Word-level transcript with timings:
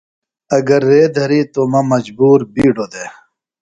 اگر 0.57 0.81
رے 0.89 0.99
دھریتوۡ 1.15 1.67
مہ 1.71 1.81
مجبور 1.91 2.39
بیڈُوۡ 2.53 2.89
دےۡ۔ 2.93 3.09